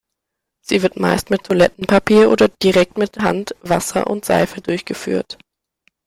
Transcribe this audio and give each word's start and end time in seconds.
Sie 0.65 0.81
wird 0.81 0.99
meist 0.99 1.29
mit 1.29 1.43
Toilettenpapier 1.43 2.31
oder 2.31 2.47
direkt 2.47 2.97
mit 2.97 3.19
Hand, 3.19 3.55
Wasser 3.61 4.07
und 4.09 4.25
Seife 4.25 4.59
durchgeführt. 4.59 5.37